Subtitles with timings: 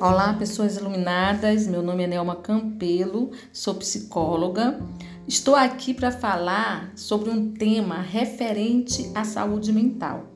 [0.00, 1.68] Olá, pessoas iluminadas.
[1.68, 4.80] Meu nome é Nelma Campelo, sou psicóloga.
[5.26, 10.26] Estou aqui para falar sobre um tema referente à saúde mental.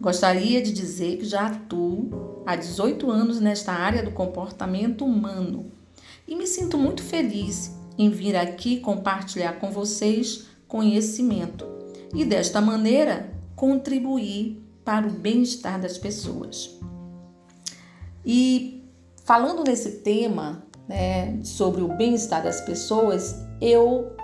[0.00, 5.72] Gostaria de dizer que já atuo há 18 anos nesta área do comportamento humano
[6.26, 11.66] e me sinto muito feliz em vir aqui compartilhar com vocês conhecimento
[12.14, 16.78] e desta maneira contribuir para o bem-estar das pessoas.
[18.26, 18.84] E
[19.24, 24.16] falando nesse tema, né, sobre o bem-estar das pessoas, eu,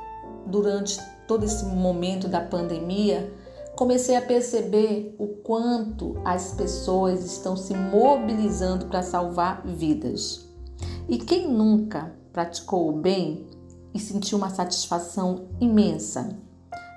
[0.44, 3.32] durante todo esse momento da pandemia,
[3.76, 10.48] comecei a perceber o quanto as pessoas estão se mobilizando para salvar vidas.
[11.08, 13.46] E quem nunca praticou o bem
[13.94, 16.36] e sentiu uma satisfação imensa?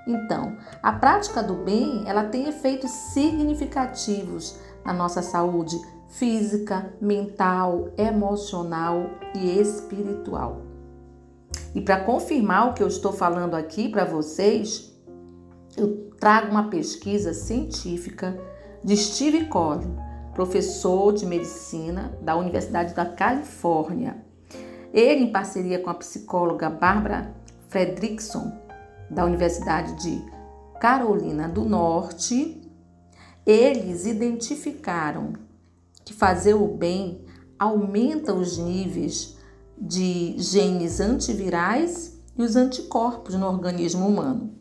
[0.08, 5.76] Então, a prática do bem, ela tem efeitos significativos na nossa saúde
[6.08, 10.62] física, mental, emocional e espiritual.
[11.74, 14.92] E para confirmar o que eu estou falando aqui para vocês,
[15.76, 18.38] eu trago uma pesquisa científica
[18.82, 19.94] de Steve Collin,
[20.34, 24.24] professor de medicina da Universidade da Califórnia.
[24.92, 27.34] Ele, em parceria com a psicóloga Barbara
[27.68, 28.52] Fredrickson,
[29.10, 30.24] da Universidade de
[30.80, 32.62] Carolina do Norte,
[33.44, 35.32] eles identificaram
[36.06, 37.20] que fazer o bem
[37.58, 39.36] aumenta os níveis
[39.76, 44.54] de genes antivirais e os anticorpos no organismo humano.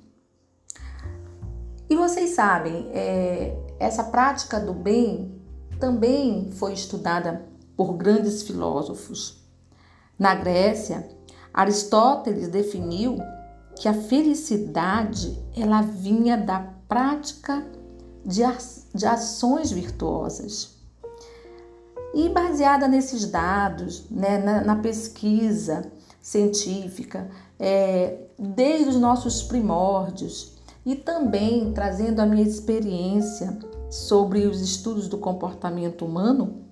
[1.88, 5.40] E vocês sabem, é, essa prática do bem
[5.80, 7.46] também foi estudada
[7.78, 9.46] por grandes filósofos.
[10.18, 11.08] Na Grécia,
[11.54, 13.18] Aristóteles definiu
[13.76, 17.64] que a felicidade ela vinha da prática
[18.26, 18.42] de,
[18.96, 20.75] de ações virtuosas.
[22.16, 25.92] E baseada nesses dados, né, na, na pesquisa
[26.22, 27.30] científica,
[27.60, 35.18] é, desde os nossos primórdios, e também trazendo a minha experiência sobre os estudos do
[35.18, 36.64] comportamento humano,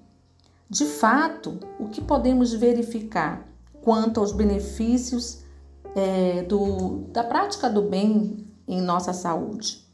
[0.69, 3.45] de fato, o que podemos verificar
[3.81, 5.39] quanto aos benefícios
[5.93, 9.85] é, do, da prática do bem em nossa saúde?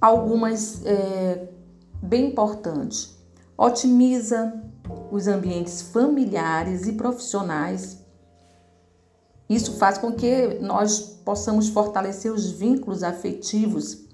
[0.00, 1.48] Algumas é,
[2.00, 3.20] bem importantes
[3.62, 4.60] otimiza
[5.08, 8.04] os ambientes familiares e profissionais.
[9.48, 14.04] Isso faz com que nós possamos fortalecer os vínculos afetivos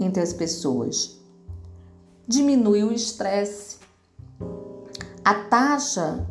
[0.00, 1.20] entre as pessoas.
[2.26, 3.76] Diminui o estresse.
[5.24, 6.26] A taxa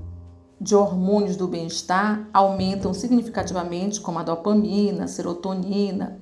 [0.60, 6.20] de hormônios do bem-estar aumentam significativamente, como a dopamina, a serotonina.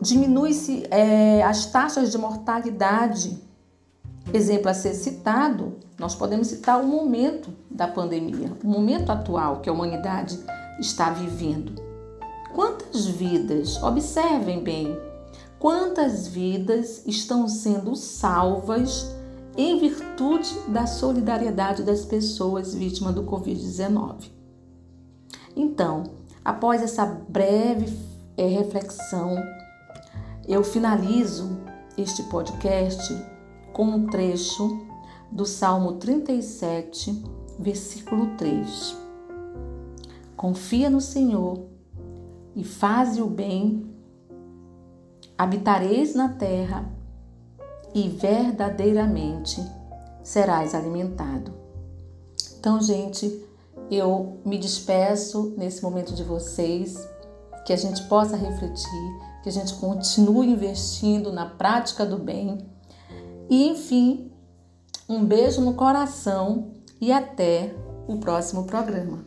[0.00, 3.49] Diminui-se é, as taxas de mortalidade
[4.32, 9.68] Exemplo a ser citado, nós podemos citar o momento da pandemia, o momento atual que
[9.68, 10.38] a humanidade
[10.78, 11.72] está vivendo.
[12.54, 14.96] Quantas vidas, observem bem,
[15.58, 19.14] quantas vidas estão sendo salvas
[19.56, 24.30] em virtude da solidariedade das pessoas vítimas do Covid-19.
[25.56, 26.04] Então,
[26.44, 27.98] após essa breve
[28.36, 29.36] é, reflexão,
[30.46, 31.58] eu finalizo
[31.98, 33.12] este podcast
[33.80, 34.78] com um trecho
[35.32, 37.24] do Salmo 37,
[37.58, 38.94] versículo 3.
[40.36, 41.64] Confia no Senhor
[42.54, 43.90] e faze o bem,
[45.38, 46.92] habitareis na terra
[47.94, 49.66] e verdadeiramente
[50.22, 51.50] serás alimentado.
[52.58, 53.46] Então, gente,
[53.90, 56.98] eu me despeço nesse momento de vocês,
[57.64, 62.58] que a gente possa refletir, que a gente continue investindo na prática do bem
[63.50, 64.30] e enfim,
[65.08, 67.74] um beijo no coração e até
[68.06, 69.24] o próximo programa.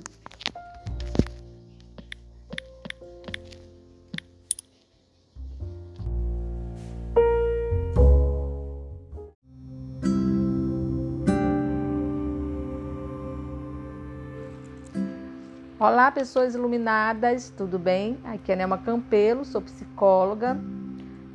[15.77, 18.17] Olá, pessoas iluminadas, tudo bem?
[18.23, 20.57] Aqui é Nelma Campelo, sou psicóloga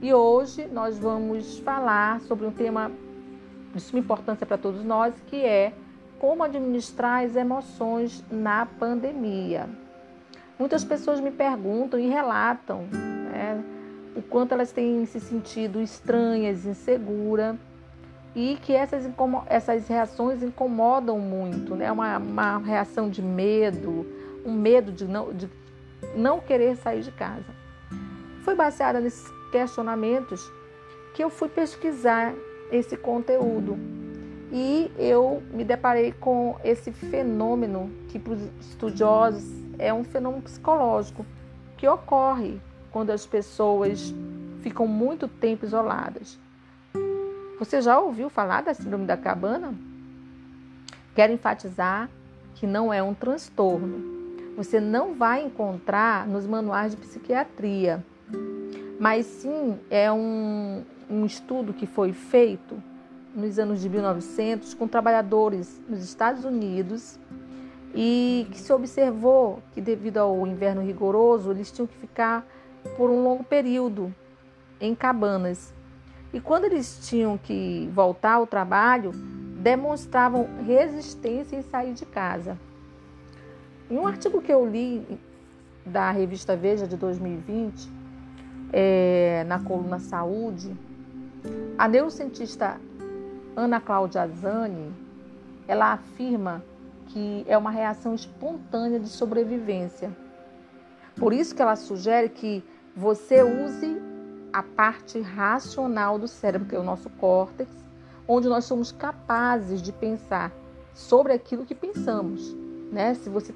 [0.00, 2.90] e hoje nós vamos falar sobre um tema
[3.74, 5.72] de suma importância para todos nós, que é
[6.18, 9.68] como administrar as emoções na pandemia.
[10.58, 12.82] Muitas pessoas me perguntam e relatam
[13.32, 13.62] né,
[14.16, 17.56] o quanto elas têm se sentido estranhas, inseguras
[18.34, 19.08] e que essas,
[19.46, 21.90] essas reações incomodam muito, né?
[21.90, 24.06] Uma, uma reação de medo,
[24.44, 25.48] um medo de não, de
[26.14, 27.56] não querer sair de casa.
[28.44, 30.50] Foi baseada nesses questionamentos
[31.14, 32.34] que eu fui pesquisar
[32.70, 33.78] esse conteúdo.
[34.50, 39.44] E eu me deparei com esse fenômeno que para os estudiosos
[39.78, 41.24] é um fenômeno psicológico
[41.76, 42.60] que ocorre
[42.90, 44.14] quando as pessoas
[44.62, 46.38] ficam muito tempo isoladas.
[47.58, 49.74] Você já ouviu falar da síndrome da cabana?
[51.14, 52.08] Quero enfatizar
[52.54, 54.16] que não é um transtorno.
[54.56, 58.04] Você não vai encontrar nos manuais de psiquiatria,
[58.98, 62.82] mas sim é um, um estudo que foi feito
[63.34, 67.18] nos anos de 1900 com trabalhadores nos Estados Unidos
[67.94, 72.46] e que se observou que devido ao inverno rigoroso eles tinham que ficar
[72.96, 74.12] por um longo período
[74.80, 75.72] em cabanas.
[76.32, 79.12] E quando eles tinham que voltar ao trabalho,
[79.60, 82.58] demonstravam resistência em sair de casa.
[83.90, 85.18] Em um artigo que eu li
[85.86, 87.97] da revista Veja de 2020,
[88.72, 90.74] é, na coluna Saúde,
[91.76, 92.80] a neurocientista
[93.56, 94.92] Ana Cláudia Zani,
[95.66, 96.62] ela afirma
[97.06, 100.10] que é uma reação espontânea de sobrevivência.
[101.16, 102.62] Por isso que ela sugere que
[102.94, 104.00] você use
[104.52, 107.70] a parte racional do cérebro, que é o nosso córtex,
[108.26, 110.52] onde nós somos capazes de pensar
[110.94, 112.54] sobre aquilo que pensamos.
[112.92, 113.14] Né?
[113.14, 113.52] Se você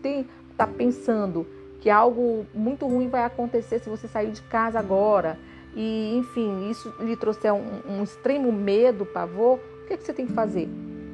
[0.50, 1.46] está pensando
[1.82, 5.36] que algo muito ruim vai acontecer se você sair de casa agora,
[5.74, 10.12] e enfim, isso lhe trouxer um, um extremo medo, pavor, o que, é que você
[10.12, 10.68] tem que fazer?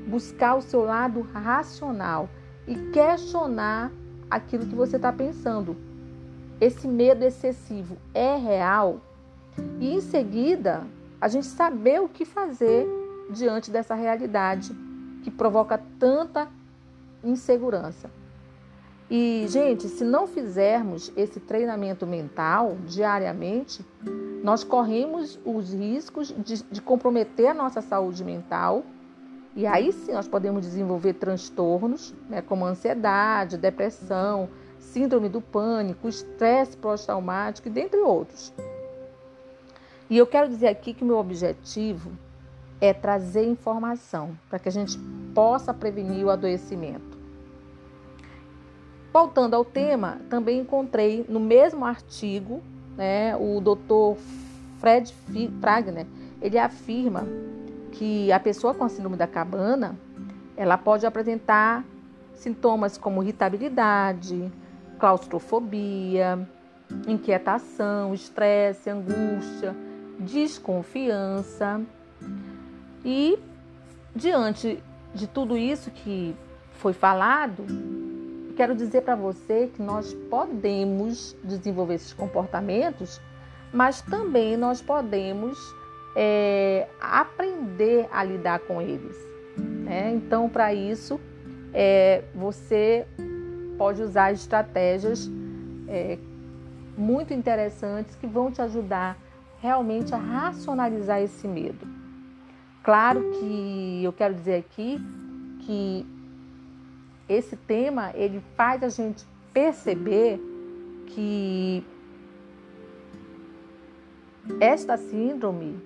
[0.06, 2.29] Buscar o seu lado racional
[2.67, 3.91] e questionar
[4.31, 5.75] aquilo que você está pensando.
[6.61, 9.00] Esse medo excessivo é real?
[9.81, 10.87] E em seguida,
[11.19, 12.87] a gente saber o que fazer
[13.31, 14.76] diante dessa realidade
[15.25, 16.47] que provoca tanta
[17.25, 18.11] insegurança.
[19.10, 23.84] E, gente, se não fizermos esse treinamento mental diariamente,
[24.43, 28.84] nós corremos os riscos de, de, comprometer a nossa saúde mental.
[29.56, 36.76] E aí sim nós podemos desenvolver transtornos, né, como ansiedade, depressão, síndrome do pânico, estresse
[36.76, 38.52] pós-traumático, dentre outros.
[40.11, 42.12] E eu quero dizer aqui que o meu objetivo
[42.81, 44.99] é trazer informação para que a gente
[45.34, 47.18] possa prevenir o adoecimento.
[49.12, 52.62] Voltando ao tema, também encontrei no mesmo artigo,
[52.96, 54.20] né, o Dr.
[54.81, 55.14] Fred
[55.60, 56.06] Fragner,
[56.40, 57.26] ele afirma
[57.93, 59.99] que a pessoa com a síndrome da cabana,
[60.56, 61.84] ela pode apresentar
[62.34, 64.52] sintomas como irritabilidade,
[64.99, 66.46] claustrofobia,
[67.06, 69.75] inquietação, estresse, angústia,
[70.19, 71.81] desconfiança.
[73.04, 73.38] E
[74.14, 74.82] diante
[75.14, 76.37] de tudo isso que
[76.72, 77.64] foi falado,
[78.58, 83.20] quero dizer para você que nós podemos desenvolver esses comportamentos,
[83.72, 85.56] mas também nós podemos
[86.16, 89.16] é, aprender a lidar com eles.
[89.56, 90.12] Né?
[90.12, 91.20] Então, para isso,
[91.72, 93.06] é, você
[93.78, 95.31] pode usar estratégias
[95.87, 96.19] é,
[96.96, 99.16] muito interessantes que vão te ajudar
[99.62, 101.87] realmente a racionalizar esse medo.
[102.82, 104.99] Claro que eu quero dizer aqui
[105.61, 106.18] que
[107.28, 110.40] esse tema ele faz a gente perceber
[111.06, 111.84] que
[114.60, 115.78] esta síndrome,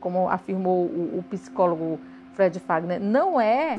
[0.00, 1.98] como afirmou o, o psicólogo
[2.34, 3.78] Fred Fagner, não é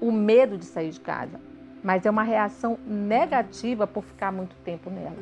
[0.00, 1.40] o medo de sair de casa,
[1.82, 5.16] mas é uma reação negativa por ficar muito tempo nela.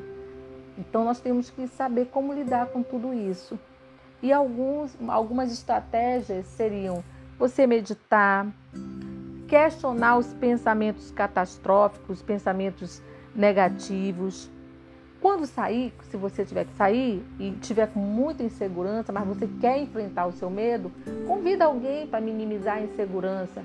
[0.76, 3.58] Então nós temos que saber como lidar com tudo isso.
[4.22, 7.04] E alguns, algumas estratégias seriam
[7.38, 8.46] você meditar,
[9.54, 13.00] questionar os pensamentos catastróficos, pensamentos
[13.32, 14.50] negativos.
[15.20, 19.78] Quando sair, se você tiver que sair e tiver com muita insegurança, mas você quer
[19.78, 20.90] enfrentar o seu medo,
[21.28, 23.62] convida alguém para minimizar a insegurança.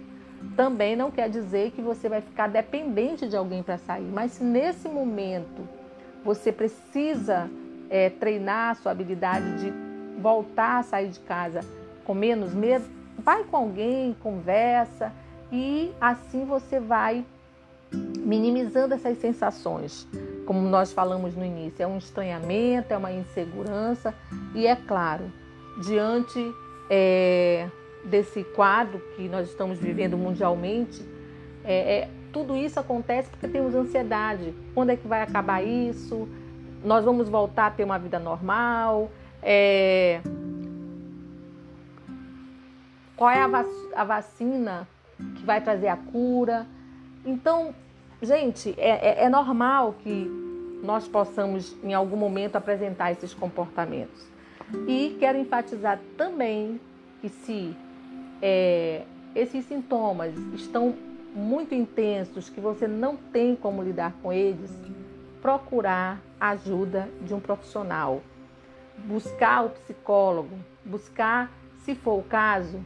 [0.56, 4.44] Também não quer dizer que você vai ficar dependente de alguém para sair, mas se
[4.44, 5.68] nesse momento
[6.24, 7.50] você precisa
[7.90, 9.74] é, treinar a sua habilidade de
[10.22, 11.62] voltar a sair de casa
[12.06, 12.86] com menos medo,
[13.18, 15.12] vai com alguém, conversa
[15.52, 17.26] e assim você vai
[17.92, 20.08] minimizando essas sensações.
[20.46, 24.14] Como nós falamos no início, é um estranhamento, é uma insegurança
[24.54, 25.32] e é claro,
[25.84, 26.40] diante
[26.90, 27.68] é,
[28.06, 31.04] desse quadro que nós estamos vivendo mundialmente,
[31.64, 34.54] é, é, tudo isso acontece porque temos ansiedade.
[34.74, 36.28] Quando é que vai acabar isso?
[36.84, 39.10] Nós vamos voltar a ter uma vida normal?
[39.42, 40.22] É,
[43.16, 44.88] qual é a, vac a vacina
[45.36, 46.66] que vai trazer a cura.
[47.26, 47.74] Então,
[48.22, 50.30] gente, é, é, é normal que
[50.84, 54.28] nós possamos em algum momento apresentar esses comportamentos.
[54.88, 56.80] E quero enfatizar também
[57.22, 57.76] que se
[58.42, 59.04] é,
[59.36, 60.96] esses sintomas estão
[61.34, 64.72] muito intensos, que você não tem como lidar com eles,
[65.42, 68.22] procurar a ajuda de um profissional.
[69.06, 71.52] Buscar o psicólogo, buscar,
[71.84, 72.84] se for o caso,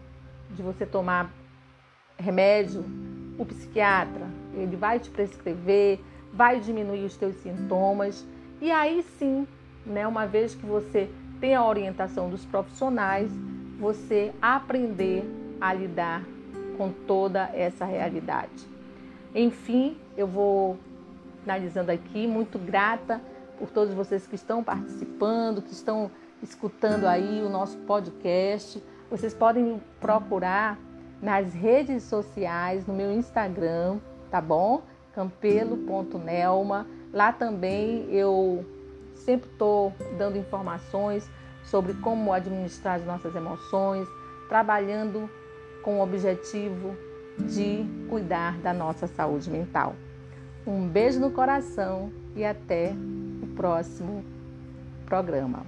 [0.52, 1.32] de você tomar
[2.18, 2.84] remédio,
[3.38, 6.00] o psiquiatra, ele vai te prescrever,
[6.32, 8.26] vai diminuir os teus sintomas
[8.62, 9.48] e aí sim,
[9.86, 13.30] né, uma vez que você tem a orientação dos profissionais,
[13.80, 15.24] você aprender
[15.60, 16.24] a lidar
[16.78, 18.68] com toda essa realidade.
[19.36, 20.78] Enfim, eu vou
[21.42, 23.22] finalizando aqui, muito grata
[23.58, 26.10] por todos vocês que estão participando, que estão
[26.42, 28.82] escutando aí o nosso podcast.
[29.10, 30.78] Vocês podem procurar
[31.24, 33.98] nas redes sociais, no meu Instagram,
[34.30, 34.84] tá bom?
[35.16, 36.86] campelo.nelma.
[37.14, 38.66] Lá também eu
[39.16, 41.30] sempre estou dando informações
[41.64, 44.06] sobre como administrar as nossas emoções,
[44.50, 45.30] trabalhando
[45.82, 46.98] com o objetivo
[47.40, 49.96] de cuidar da nossa saúde mental.
[50.68, 52.94] Um beijo no coração e até
[53.42, 54.26] o próximo
[55.06, 55.66] programa.